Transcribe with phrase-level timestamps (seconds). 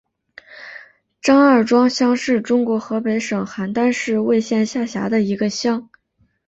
[1.21, 5.91] 张二庄乡是中国河北省邯郸市魏县下辖的一个乡。